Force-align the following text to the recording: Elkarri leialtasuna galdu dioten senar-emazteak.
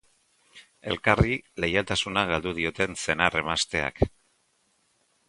Elkarri 0.93 1.35
leialtasuna 1.63 2.23
galdu 2.31 2.53
dioten 2.61 2.97
senar-emazteak. 3.05 4.03